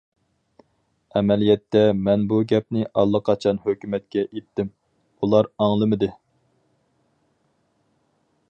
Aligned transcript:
ئەمەلىيەتتە 1.19 1.83
مەن 2.07 2.23
بۇ 2.31 2.39
گەپنى 2.53 2.87
ئاللىقاچان 3.01 3.61
ھۆكۈمەتكە 3.67 4.25
ئېيتتىم، 4.25 4.75
ئۇلار 5.27 5.51
ئاڭلىمىدى. 5.67 6.13